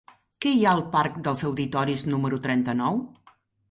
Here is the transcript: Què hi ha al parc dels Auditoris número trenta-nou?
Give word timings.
Què 0.45 0.53
hi 0.53 0.63
ha 0.67 0.71
al 0.77 0.81
parc 0.95 1.21
dels 1.29 1.45
Auditoris 1.51 2.09
número 2.17 2.43
trenta-nou? 2.51 3.03